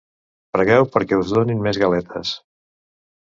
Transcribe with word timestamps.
Pregueu 0.55 0.87
perquè 0.95 1.19
us 1.25 1.33
donin 1.35 1.61
més 1.67 1.79
galetes. 1.85 2.33